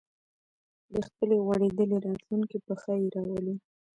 د 0.97 0.97
خپلې 1.07 1.35
غوړېدلې 1.45 1.97
راتلونکې 2.05 2.57
په 2.65 2.73
ښه 2.81 2.93
یې 3.01 3.07
راولو 3.15 3.53